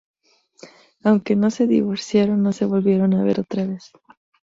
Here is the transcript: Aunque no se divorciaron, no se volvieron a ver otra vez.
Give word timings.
Aunque 1.03 1.35
no 1.35 1.51
se 1.51 1.67
divorciaron, 1.67 2.41
no 2.41 2.53
se 2.53 2.65
volvieron 2.65 3.13
a 3.13 3.23
ver 3.23 3.39
otra 3.39 3.67
vez. 3.67 3.91